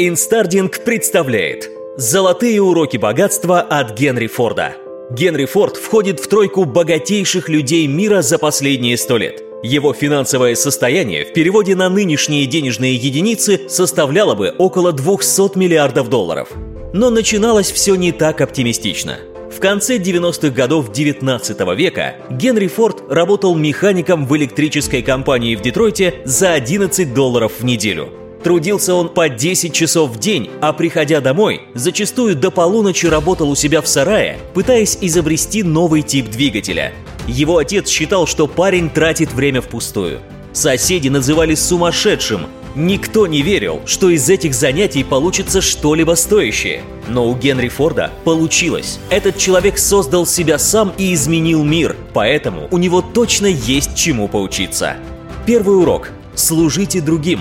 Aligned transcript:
Инстардинг 0.00 0.84
представляет 0.84 1.68
Золотые 1.96 2.62
уроки 2.62 2.96
богатства 2.96 3.60
от 3.60 3.98
Генри 3.98 4.28
Форда. 4.28 4.76
Генри 5.10 5.44
Форд 5.44 5.76
входит 5.76 6.20
в 6.20 6.28
тройку 6.28 6.66
богатейших 6.66 7.48
людей 7.48 7.84
мира 7.88 8.22
за 8.22 8.38
последние 8.38 8.96
сто 8.96 9.16
лет. 9.16 9.42
Его 9.64 9.92
финансовое 9.92 10.54
состояние 10.54 11.24
в 11.24 11.32
переводе 11.32 11.74
на 11.74 11.88
нынешние 11.88 12.46
денежные 12.46 12.94
единицы 12.94 13.68
составляло 13.68 14.36
бы 14.36 14.54
около 14.56 14.92
200 14.92 15.58
миллиардов 15.58 16.08
долларов. 16.08 16.50
Но 16.92 17.10
начиналось 17.10 17.72
все 17.72 17.96
не 17.96 18.12
так 18.12 18.40
оптимистично. 18.40 19.18
В 19.50 19.58
конце 19.58 19.98
90-х 19.98 20.50
годов 20.50 20.92
19 20.92 21.76
века 21.76 22.14
Генри 22.30 22.68
Форд 22.68 23.02
работал 23.10 23.56
механиком 23.56 24.28
в 24.28 24.36
электрической 24.36 25.02
компании 25.02 25.56
в 25.56 25.60
Детройте 25.60 26.22
за 26.24 26.52
11 26.52 27.12
долларов 27.12 27.50
в 27.58 27.64
неделю– 27.64 28.10
Трудился 28.42 28.94
он 28.94 29.08
по 29.08 29.28
10 29.28 29.72
часов 29.72 30.10
в 30.10 30.18
день, 30.18 30.50
а 30.60 30.72
приходя 30.72 31.20
домой, 31.20 31.62
зачастую 31.74 32.36
до 32.36 32.50
полуночи 32.50 33.06
работал 33.06 33.50
у 33.50 33.54
себя 33.54 33.82
в 33.82 33.88
сарае, 33.88 34.38
пытаясь 34.54 34.96
изобрести 35.00 35.62
новый 35.62 36.02
тип 36.02 36.30
двигателя. 36.30 36.92
Его 37.26 37.58
отец 37.58 37.88
считал, 37.88 38.26
что 38.26 38.46
парень 38.46 38.90
тратит 38.90 39.32
время 39.32 39.60
впустую. 39.60 40.20
Соседи 40.52 41.08
называли 41.08 41.54
сумасшедшим. 41.54 42.46
Никто 42.74 43.26
не 43.26 43.42
верил, 43.42 43.80
что 43.86 44.08
из 44.08 44.30
этих 44.30 44.54
занятий 44.54 45.02
получится 45.02 45.60
что-либо 45.60 46.14
стоящее. 46.14 46.82
Но 47.08 47.28
у 47.28 47.34
Генри 47.34 47.68
Форда 47.68 48.12
получилось. 48.24 48.98
Этот 49.10 49.36
человек 49.36 49.78
создал 49.78 50.26
себя 50.26 50.58
сам 50.58 50.92
и 50.96 51.12
изменил 51.12 51.64
мир, 51.64 51.96
поэтому 52.14 52.68
у 52.70 52.78
него 52.78 53.02
точно 53.02 53.46
есть 53.46 53.96
чему 53.96 54.28
поучиться. 54.28 54.96
Первый 55.44 55.76
урок. 55.78 56.10
Служите 56.34 57.00
другим. 57.00 57.40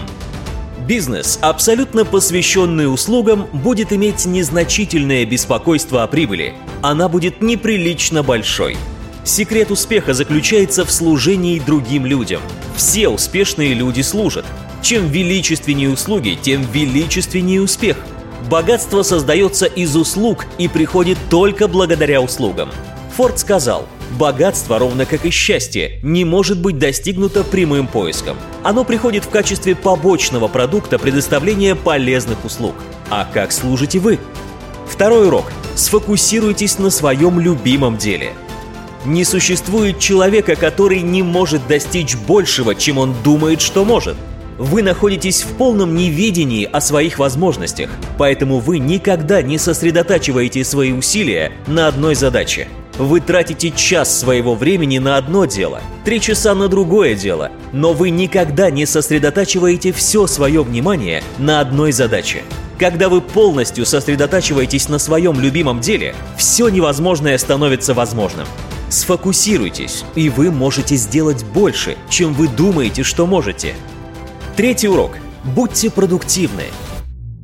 Бизнес, 0.86 1.40
абсолютно 1.42 2.06
посвященный 2.06 2.92
услугам, 2.92 3.48
будет 3.52 3.92
иметь 3.92 4.26
незначительное 4.26 5.26
беспокойство 5.26 6.04
о 6.04 6.08
прибыли. 6.08 6.54
Она 6.82 7.10
будет 7.10 7.42
неприлично 7.42 8.24
большой. 8.24 8.78
Секрет 9.24 9.72
успеха 9.72 10.14
заключается 10.14 10.86
в 10.86 10.92
служении 10.92 11.60
другим 11.60 12.06
людям. 12.06 12.42
Все 12.76 13.10
успешные 13.10 13.74
люди 13.74 14.02
служат. 14.02 14.46
Чем 14.82 15.08
величественнее 15.08 15.90
услуги, 15.90 16.38
тем 16.42 16.62
величественнее 16.72 17.62
успех. 17.62 17.98
Богатство 18.50 19.02
создается 19.02 19.66
из 19.66 19.96
услуг 19.96 20.46
и 20.58 20.68
приходит 20.68 21.18
только 21.30 21.68
благодаря 21.68 22.22
услугам. 22.22 22.70
Форд 23.16 23.40
сказал– 23.40 23.88
Богатство, 24.12 24.80
ровно 24.80 25.06
как 25.06 25.26
и 25.26 25.30
счастье, 25.30 26.00
не 26.02 26.24
может 26.24 26.60
быть 26.60 26.80
достигнуто 26.80 27.44
прямым 27.44 27.88
поиском. 27.88 28.38
Оно 28.64 28.84
приходит 28.84 29.26
в 29.26 29.30
качестве 29.30 29.76
побочного 29.76 30.48
продукта 30.48 30.98
предоставления 30.98 31.76
полезных 31.76 32.44
услуг. 32.46 32.76
А 33.10 33.28
как 33.32 33.52
служите 33.52 34.00
вы? 34.00 34.20
Второй 34.88 35.28
урок. 35.28 35.52
Сфокусируйтесь 35.76 36.80
на 36.80 36.90
своем 36.90 37.40
любимом 37.40 37.98
деле. 37.98 38.34
Не 39.06 39.24
существует 39.24 40.00
человека, 40.00 40.56
который 40.56 41.02
не 41.02 41.22
может 41.22 41.68
достичь 41.68 42.16
большего, 42.16 42.76
чем 42.76 42.98
он 42.98 43.14
думает, 43.24 43.62
что 43.62 43.86
может. 43.86 44.16
Вы 44.58 44.82
находитесь 44.82 45.44
в 45.44 45.50
полном 45.58 45.96
неведении 45.96 46.66
о 46.66 46.82
своих 46.82 47.20
возможностях, 47.20 47.92
поэтому 48.18 48.60
вы 48.60 48.80
никогда 48.80 49.44
не 49.44 49.60
сосредотачиваете 49.60 50.64
свои 50.64 50.94
усилия 50.94 51.52
на 51.68 51.88
одной 51.88 52.16
задаче– 52.16 52.68
вы 52.98 53.20
тратите 53.20 53.72
час 53.72 54.20
своего 54.20 54.56
времени 54.56 54.98
на 54.98 55.18
одно 55.18 55.46
дело, 55.46 55.82
три 56.04 56.20
часа 56.20 56.56
на 56.56 56.68
другое 56.68 57.16
дело, 57.16 57.52
но 57.72 57.94
вы 57.94 58.10
никогда 58.10 58.70
не 58.70 58.86
сосредотачиваете 58.86 59.92
все 59.92 60.28
свое 60.28 60.64
внимание 60.64 61.24
на 61.38 61.60
одной 61.60 61.92
задаче. 61.92 62.44
Когда 62.80 63.10
вы 63.10 63.22
полностью 63.22 63.86
сосредотачиваетесь 63.86 64.88
на 64.88 65.00
своем 65.00 65.40
любимом 65.40 65.80
деле, 65.80 66.16
все 66.38 66.70
невозможное 66.70 67.38
становится 67.38 67.94
возможным. 67.94 68.48
Сфокусируйтесь, 68.90 70.06
и 70.16 70.30
вы 70.30 70.52
можете 70.52 70.96
сделать 70.96 71.44
больше, 71.44 71.98
чем 72.10 72.34
вы 72.34 72.48
думаете, 72.48 73.04
что 73.04 73.26
можете. 73.26 73.74
Третий 74.56 74.88
урок. 74.88 75.12
Будьте 75.44 75.90
продуктивны. 75.90 76.66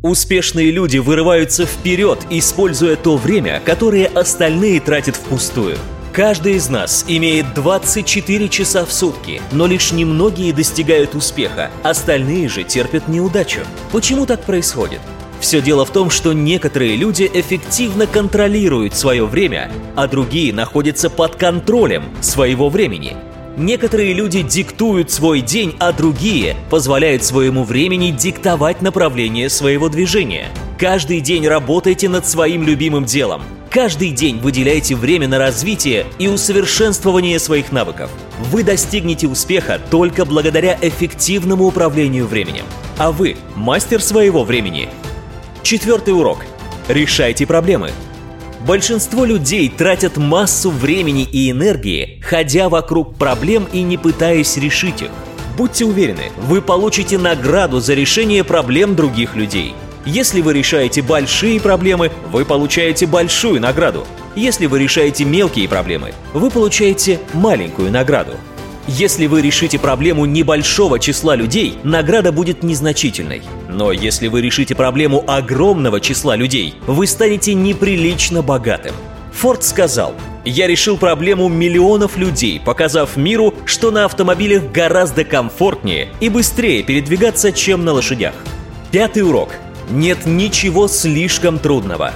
Успешные 0.04 0.70
люди 0.70 0.98
вырываются 0.98 1.66
вперед, 1.66 2.28
используя 2.30 2.98
то 2.98 3.16
время, 3.16 3.62
которое 3.64 4.08
остальные 4.08 4.82
тратят 4.82 5.16
впустую. 5.16 5.78
Каждый 6.12 6.56
из 6.56 6.68
нас 6.68 7.06
имеет 7.08 7.54
24 7.54 8.50
часа 8.50 8.84
в 8.84 8.92
сутки, 8.92 9.42
но 9.54 9.66
лишь 9.66 9.94
немногие 9.94 10.52
достигают 10.52 11.16
успеха, 11.16 11.72
остальные 11.84 12.50
же 12.50 12.64
терпят 12.64 13.08
неудачу. 13.08 13.62
Почему 13.94 14.26
так 14.26 14.44
происходит? 14.44 15.00
Все 15.40 15.62
дело 15.62 15.86
в 15.86 15.92
том, 15.92 16.10
что 16.10 16.34
некоторые 16.34 16.98
люди 16.98 17.32
эффективно 17.34 18.06
контролируют 18.06 18.96
свое 18.96 19.26
время, 19.26 19.72
а 19.96 20.08
другие 20.10 20.54
находятся 20.54 21.10
под 21.10 21.38
контролем 21.38 22.04
своего 22.20 22.68
времени. 22.68 23.16
Некоторые 23.58 24.14
люди 24.14 24.42
диктуют 24.42 25.12
свой 25.12 25.42
день, 25.42 25.76
а 25.80 25.92
другие 25.92 26.56
позволяют 26.72 27.24
своему 27.24 27.64
времени 27.64 28.10
диктовать 28.10 28.82
направление 28.82 29.48
своего 29.48 29.90
движения. 29.90 30.48
Каждый 30.80 31.22
день 31.22 31.48
работайте 31.48 32.10
над 32.10 32.26
своим 32.26 32.64
любимым 32.64 33.06
делом. 33.06 33.44
Каждый 33.70 34.10
день 34.10 34.40
выделяйте 34.40 34.96
время 34.96 35.28
на 35.28 35.38
развитие 35.38 36.08
и 36.18 36.28
усовершенствование 36.28 37.38
своих 37.38 37.72
навыков. 37.72 38.10
Вы 38.52 38.64
достигнете 38.64 39.28
успеха 39.28 39.80
только 39.92 40.26
благодаря 40.26 40.78
эффективному 40.82 41.66
управлению 41.66 42.26
временем. 42.26 42.66
А 42.98 43.12
вы 43.12 43.38
мастер 43.56 44.02
своего 44.02 44.44
времени. 44.44 44.90
Четвертый 45.62 46.16
урок. 46.16 46.40
Решайте 46.88 47.46
проблемы. 47.46 47.92
Большинство 48.66 49.26
людей 49.26 49.68
тратят 49.68 50.16
массу 50.16 50.72
времени 50.72 51.24
и 51.24 51.52
энергии, 51.52 52.22
ходя 52.24 52.70
вокруг 52.70 53.16
проблем 53.16 53.68
и 53.74 53.82
не 53.82 53.98
пытаясь 53.98 54.56
решить 54.56 55.02
их. 55.02 55.10
Будьте 55.58 55.84
уверены, 55.84 56.32
вы 56.48 56.62
получите 56.62 57.18
награду 57.18 57.82
за 57.82 57.94
решение 57.94 58.46
проблем 58.46 58.96
других 58.96 59.36
людей. 59.36 59.76
Если 60.06 60.40
вы 60.40 60.54
решаете 60.54 61.02
большие 61.02 61.60
проблемы, 61.60 62.10
вы 62.32 62.46
получаете 62.46 63.06
большую 63.06 63.60
награду. 63.60 64.08
Если 64.34 64.66
вы 64.66 64.80
решаете 64.80 65.26
мелкие 65.26 65.68
проблемы, 65.68 66.14
вы 66.34 66.50
получаете 66.50 67.20
маленькую 67.34 67.92
награду. 67.92 68.32
Если 68.88 69.28
вы 69.28 69.42
решите 69.42 69.80
проблему 69.80 70.26
небольшого 70.26 71.00
числа 71.00 71.38
людей, 71.38 71.78
награда 71.84 72.34
будет 72.34 72.64
незначительной. 72.64 73.42
Но 73.70 73.94
если 73.94 74.28
вы 74.28 74.42
решите 74.42 74.76
проблему 74.76 75.24
огромного 75.26 76.02
числа 76.02 76.36
людей, 76.36 76.76
вы 76.86 77.08
станете 77.08 77.54
неприлично 77.54 78.42
богатым. 78.42 78.94
Форд 79.32 79.64
сказал, 79.64 80.14
«Я 80.44 80.68
решил 80.68 80.98
проблему 80.98 81.48
миллионов 81.48 82.18
людей, 82.18 82.60
показав 82.64 83.16
миру, 83.16 83.54
что 83.66 83.90
на 83.90 84.04
автомобилях 84.04 84.64
гораздо 84.72 85.24
комфортнее 85.24 86.10
и 86.20 86.28
быстрее 86.28 86.84
передвигаться, 86.84 87.54
чем 87.54 87.86
на 87.86 87.94
лошадях». 87.94 88.36
Пятый 88.92 89.24
урок. 89.24 89.52
Нет 89.90 90.26
ничего 90.26 90.90
слишком 90.90 91.58
трудного. 91.58 92.14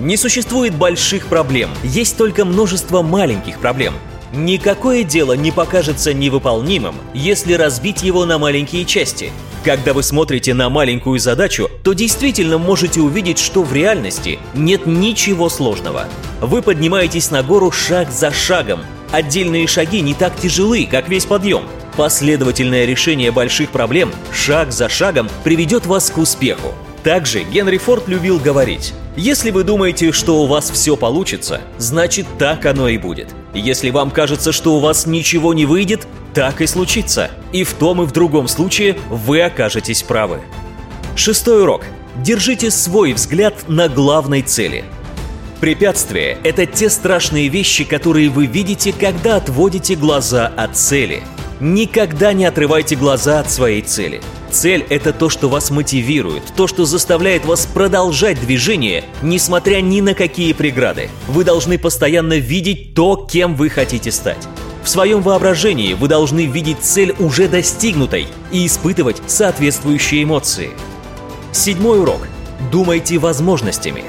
Не 0.00 0.16
существует 0.16 0.74
больших 0.74 1.26
проблем, 1.26 1.68
есть 1.84 2.16
только 2.16 2.46
множество 2.46 3.02
маленьких 3.02 3.58
проблем– 3.58 3.92
Никакое 4.32 5.04
дело 5.04 5.34
не 5.34 5.52
покажется 5.52 6.14
невыполнимым, 6.14 6.94
если 7.12 7.52
разбить 7.52 8.02
его 8.02 8.24
на 8.24 8.38
маленькие 8.38 8.86
части. 8.86 9.30
Когда 9.62 9.92
вы 9.92 10.02
смотрите 10.02 10.54
на 10.54 10.70
маленькую 10.70 11.18
задачу, 11.18 11.70
то 11.84 11.92
действительно 11.92 12.56
можете 12.56 13.00
увидеть, 13.00 13.38
что 13.38 13.62
в 13.62 13.72
реальности 13.74 14.38
нет 14.54 14.86
ничего 14.86 15.50
сложного. 15.50 16.08
Вы 16.40 16.62
поднимаетесь 16.62 17.30
на 17.30 17.42
гору 17.42 17.70
шаг 17.70 18.10
за 18.10 18.32
шагом. 18.32 18.80
Отдельные 19.12 19.66
шаги 19.66 20.00
не 20.00 20.14
так 20.14 20.34
тяжелы, 20.40 20.88
как 20.90 21.10
весь 21.10 21.26
подъем. 21.26 21.64
Последовательное 21.96 22.86
решение 22.86 23.30
больших 23.30 23.70
проблем 23.70 24.10
шаг 24.32 24.72
за 24.72 24.88
шагом 24.88 25.28
приведет 25.44 25.84
вас 25.84 26.10
к 26.10 26.16
успеху. 26.16 26.72
Также 27.02 27.42
Генри 27.42 27.78
Форд 27.78 28.06
любил 28.06 28.38
говорить, 28.38 28.94
если 29.16 29.50
вы 29.50 29.64
думаете, 29.64 30.12
что 30.12 30.42
у 30.42 30.46
вас 30.46 30.70
все 30.70 30.96
получится, 30.96 31.60
значит 31.76 32.26
так 32.38 32.64
оно 32.64 32.88
и 32.88 32.96
будет. 32.96 33.34
Если 33.54 33.90
вам 33.90 34.10
кажется, 34.10 34.52
что 34.52 34.76
у 34.76 34.80
вас 34.80 35.06
ничего 35.06 35.52
не 35.52 35.66
выйдет, 35.66 36.06
так 36.32 36.60
и 36.60 36.66
случится. 36.66 37.30
И 37.52 37.64
в 37.64 37.74
том 37.74 38.02
и 38.02 38.06
в 38.06 38.12
другом 38.12 38.48
случае 38.48 38.96
вы 39.10 39.42
окажетесь 39.42 40.02
правы. 40.02 40.40
Шестой 41.16 41.62
урок. 41.62 41.82
Держите 42.16 42.70
свой 42.70 43.12
взгляд 43.12 43.68
на 43.68 43.88
главной 43.88 44.42
цели. 44.42 44.84
Препятствия– 45.60 46.38
это 46.44 46.66
те 46.66 46.88
страшные 46.88 47.48
вещи, 47.48 47.84
которые 47.84 48.28
вы 48.28 48.46
видите, 48.46 48.92
когда 48.92 49.36
отводите 49.36 49.94
глаза 49.94 50.46
от 50.56 50.76
цели. 50.76 51.22
Никогда 51.60 52.32
не 52.32 52.44
отрывайте 52.44 52.96
глаза 52.96 53.40
от 53.40 53.50
своей 53.50 53.82
цели– 53.82 54.20
Цель– 54.52 54.84
это 54.90 55.14
то, 55.14 55.30
что 55.30 55.48
вас 55.48 55.70
мотивирует, 55.70 56.42
то, 56.54 56.66
что 56.66 56.84
заставляет 56.84 57.46
вас 57.46 57.64
продолжать 57.64 58.38
движение, 58.38 59.02
несмотря 59.22 59.80
ни 59.80 60.02
на 60.02 60.12
какие 60.12 60.52
преграды. 60.52 61.08
Вы 61.26 61.42
должны 61.42 61.78
постоянно 61.78 62.34
видеть 62.34 62.92
то, 62.94 63.16
кем 63.16 63.56
вы 63.56 63.70
хотите 63.70 64.12
стать. 64.12 64.46
В 64.84 64.90
своем 64.90 65.22
воображении 65.22 65.94
вы 65.94 66.06
должны 66.06 66.44
видеть 66.44 66.80
цель 66.82 67.14
уже 67.18 67.48
достигнутой 67.48 68.26
и 68.50 68.66
испытывать 68.66 69.22
соответствующие 69.26 70.22
эмоции. 70.24 70.70
Седьмой 71.52 72.00
урок. 72.00 72.20
Думайте 72.70 73.16
возможностями. 73.18 74.04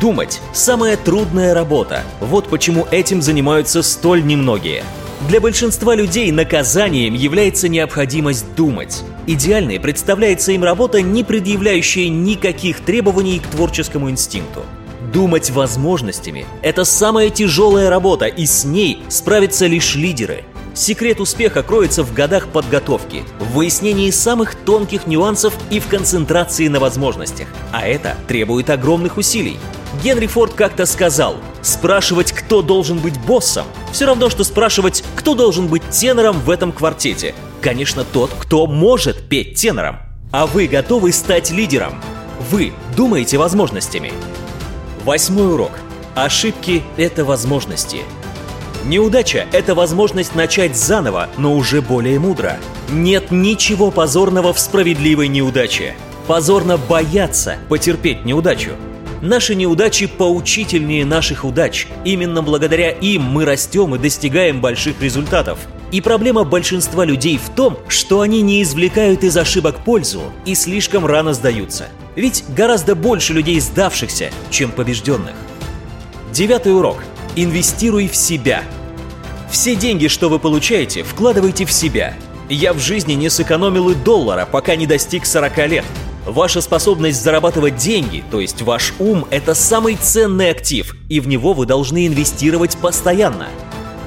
Думать– 0.00 0.40
самая 0.54 0.96
трудная 0.96 1.54
работа. 1.54 2.04
Вот 2.20 2.48
почему 2.48 2.86
этим 2.92 3.20
занимаются 3.20 3.82
столь 3.82 4.24
немногие. 4.24 4.84
Для 5.28 5.40
большинства 5.40 5.94
людей 5.94 6.30
наказанием 6.30 7.14
является 7.14 7.68
необходимость 7.68 8.54
думать. 8.54 9.02
Идеальной 9.32 9.78
представляется 9.78 10.50
им 10.50 10.64
работа, 10.64 11.02
не 11.02 11.22
предъявляющая 11.22 12.08
никаких 12.08 12.80
требований 12.80 13.38
к 13.38 13.46
творческому 13.46 14.10
инстинкту. 14.10 14.64
Думать 15.12 15.50
возможностями– 15.50 16.46
это 16.62 16.82
самая 16.82 17.30
тяжелая 17.30 17.90
работа, 17.90 18.26
и 18.26 18.44
с 18.44 18.64
ней 18.64 19.04
справятся 19.08 19.68
лишь 19.68 19.94
лидеры. 19.94 20.42
Секрет 20.74 21.20
успеха 21.20 21.62
кроется 21.62 22.02
в 22.02 22.12
годах 22.12 22.48
подготовки, 22.48 23.22
в 23.38 23.52
выяснении 23.52 24.10
самых 24.10 24.56
тонких 24.56 25.06
нюансов 25.06 25.54
и 25.70 25.78
в 25.78 25.86
концентрации 25.86 26.66
на 26.66 26.80
возможностях. 26.80 27.46
А 27.70 27.86
это 27.86 28.16
требует 28.26 28.68
огромных 28.68 29.16
усилий. 29.16 29.58
Генри 30.02 30.26
Форд 30.26 30.54
как-то 30.54 30.86
сказал, 30.86 31.36
спрашивать, 31.62 32.32
кто 32.32 32.62
должен 32.62 32.98
быть 32.98 33.16
боссом, 33.20 33.66
все 33.92 34.06
равно, 34.06 34.28
что 34.28 34.42
спрашивать, 34.42 35.04
кто 35.14 35.36
должен 35.36 35.68
быть 35.68 35.88
тенором 35.88 36.40
в 36.40 36.50
этом 36.50 36.72
квартете. 36.72 37.32
Конечно, 37.60 38.04
тот, 38.04 38.30
кто 38.38 38.66
может 38.66 39.28
петь 39.28 39.54
тенором. 39.54 39.98
А 40.32 40.46
вы 40.46 40.66
готовы 40.66 41.12
стать 41.12 41.50
лидером? 41.50 42.00
Вы 42.50 42.72
думаете 42.96 43.36
возможностями. 43.36 44.12
Восьмой 45.04 45.52
урок. 45.52 45.72
Ошибки– 46.14 46.82
это 46.96 47.24
возможности. 47.24 47.98
Неудача– 48.84 49.46
это 49.52 49.74
возможность 49.74 50.34
начать 50.34 50.74
заново, 50.74 51.28
но 51.36 51.54
уже 51.54 51.82
более 51.82 52.18
мудро. 52.18 52.58
Нет 52.90 53.30
ничего 53.30 53.90
позорного 53.90 54.54
в 54.54 54.58
справедливой 54.58 55.28
неудаче. 55.28 55.94
Позорно 56.26 56.78
бояться 56.78 57.56
потерпеть 57.68 58.24
неудачу. 58.24 58.70
Наши 59.20 59.54
неудачи 59.54 60.06
поучительнее 60.06 61.04
наших 61.04 61.44
удач. 61.44 61.86
Именно 62.04 62.42
благодаря 62.42 62.90
им 62.90 63.22
мы 63.22 63.44
растем 63.44 63.94
и 63.94 63.98
достигаем 63.98 64.62
больших 64.62 65.02
результатов. 65.02 65.58
И 65.92 66.00
проблема 66.00 66.44
большинства 66.44 67.04
людей 67.04 67.38
в 67.38 67.50
том, 67.50 67.78
что 67.88 68.20
они 68.20 68.42
не 68.42 68.62
извлекают 68.62 69.24
из 69.24 69.36
ошибок 69.36 69.84
пользу 69.84 70.22
и 70.44 70.54
слишком 70.54 71.04
рано 71.04 71.34
сдаются. 71.34 71.88
Ведь 72.14 72.44
гораздо 72.56 72.94
больше 72.94 73.32
людей 73.32 73.60
сдавшихся, 73.60 74.30
чем 74.50 74.70
побежденных. 74.70 75.34
Девятый 76.32 76.74
урок. 76.76 76.98
Инвестируй 77.34 78.08
в 78.08 78.14
себя. 78.14 78.62
Все 79.50 79.74
деньги, 79.74 80.06
что 80.06 80.28
вы 80.28 80.38
получаете, 80.38 81.02
вкладывайте 81.02 81.64
в 81.64 81.72
себя. 81.72 82.14
Я 82.48 82.72
в 82.72 82.78
жизни 82.78 83.14
не 83.14 83.28
сэкономил 83.28 83.90
и 83.90 83.94
доллара, 83.94 84.46
пока 84.50 84.76
не 84.76 84.86
достиг 84.86 85.26
40 85.26 85.68
лет. 85.68 85.84
Ваша 86.26 86.60
способность 86.60 87.22
зарабатывать 87.22 87.76
деньги, 87.76 88.22
то 88.30 88.40
есть 88.40 88.62
ваш 88.62 88.92
ум, 88.98 89.26
это 89.30 89.54
самый 89.54 89.96
ценный 89.96 90.50
актив, 90.50 90.94
и 91.08 91.18
в 91.18 91.26
него 91.26 91.52
вы 91.52 91.66
должны 91.66 92.06
инвестировать 92.06 92.76
постоянно. 92.76 93.48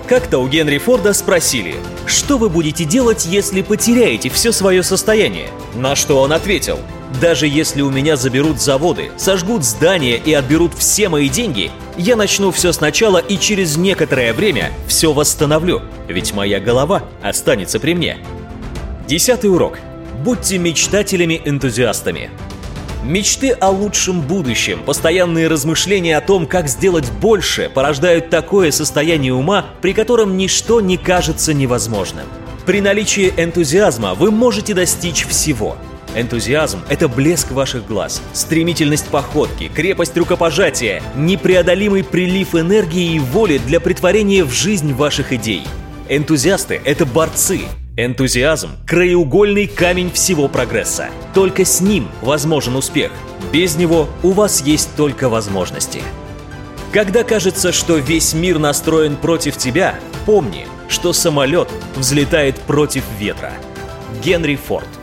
Как-то 0.07 0.39
у 0.39 0.47
Генри 0.49 0.79
Форда 0.79 1.13
спросили, 1.13 1.75
что 2.05 2.37
вы 2.37 2.49
будете 2.49 2.83
делать, 2.83 3.25
если 3.25 3.61
потеряете 3.61 4.29
все 4.29 4.51
свое 4.51 4.83
состояние? 4.83 5.49
На 5.75 5.95
что 5.95 6.21
он 6.21 6.33
ответил, 6.33 6.79
даже 7.21 7.47
если 7.47 7.81
у 7.81 7.89
меня 7.89 8.17
заберут 8.17 8.59
заводы, 8.61 9.11
сожгут 9.15 9.63
здания 9.63 10.17
и 10.17 10.33
отберут 10.33 10.73
все 10.73 11.07
мои 11.07 11.29
деньги, 11.29 11.71
я 11.97 12.17
начну 12.17 12.51
все 12.51 12.73
сначала 12.73 13.17
и 13.17 13.37
через 13.37 13.77
некоторое 13.77 14.33
время 14.33 14.73
все 14.87 15.13
восстановлю, 15.13 15.81
ведь 16.09 16.33
моя 16.33 16.59
голова 16.59 17.03
останется 17.21 17.79
при 17.79 17.93
мне. 17.93 18.17
Десятый 19.07 19.49
урок. 19.49 19.79
Будьте 20.23 20.57
мечтателями-энтузиастами. 20.57 22.29
Мечты 23.03 23.51
о 23.51 23.69
лучшем 23.69 24.21
будущем, 24.21 24.81
постоянные 24.85 25.49
размышления 25.49 26.15
о 26.15 26.21
том, 26.21 26.47
как 26.47 26.69
сделать 26.69 27.11
больше, 27.11 27.69
порождают 27.73 28.29
такое 28.29 28.71
состояние 28.71 29.33
ума, 29.33 29.65
при 29.81 29.91
котором 29.91 30.37
ничто 30.37 30.79
не 30.79 30.95
кажется 30.95 31.53
невозможным. 31.53 32.25
При 32.65 32.79
наличии 32.79 33.33
энтузиазма 33.35 34.13
вы 34.13 34.31
можете 34.31 34.73
достичь 34.73 35.25
всего. 35.25 35.75
Энтузиазм– 36.15 36.79
это 36.89 37.09
блеск 37.09 37.51
ваших 37.51 37.85
глаз, 37.85 38.21
стремительность 38.31 39.07
походки, 39.07 39.67
крепость 39.67 40.15
рукопожатия, 40.15 41.03
непреодолимый 41.13 42.05
прилив 42.05 42.55
энергии 42.55 43.15
и 43.15 43.19
воли 43.19 43.57
для 43.57 43.81
притворения 43.81 44.45
в 44.45 44.53
жизнь 44.53 44.93
ваших 44.93 45.33
идей. 45.33 45.63
Энтузиасты– 46.07 46.79
это 46.85 47.05
борцы, 47.05 47.63
Энтузиазм– 47.95 48.71
краеугольный 48.87 49.67
камень 49.67 50.11
всего 50.11 50.47
прогресса. 50.47 51.09
Только 51.35 51.63
с 51.63 51.79
ним 51.79 52.07
возможен 52.23 52.75
успех. 52.75 53.11
Без 53.51 53.75
него 53.75 54.09
у 54.23 54.31
вас 54.31 54.63
есть 54.63 54.95
только 54.95 55.29
возможности. 55.29 56.01
Когда 56.91 57.23
кажется, 57.23 57.71
что 57.71 57.97
весь 57.97 58.33
мир 58.33 58.57
настроен 58.57 59.15
против 59.15 59.57
тебя, 59.57 59.99
помни, 60.25 60.65
что 60.89 61.13
самолет 61.13 61.69
взлетает 61.95 62.57
против 62.61 63.03
ветра. 63.19 63.53
Генри 64.23 64.55
Форд– 64.55 64.87